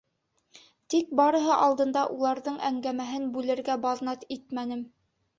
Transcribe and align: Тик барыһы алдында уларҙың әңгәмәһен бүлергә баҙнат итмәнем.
Тик 0.93 1.09
барыһы 1.17 1.51
алдында 1.65 2.05
уларҙың 2.15 2.57
әңгәмәһен 2.69 3.27
бүлергә 3.35 3.75
баҙнат 3.85 4.25
итмәнем. 4.37 4.83